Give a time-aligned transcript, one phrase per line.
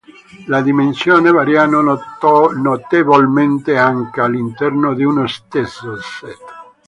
[0.47, 1.79] Le dimensioni variano
[2.55, 6.39] notevolmente anche all'interno di uno stesso set.